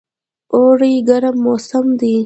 [0.53, 2.15] اوړی ګرم موسم دی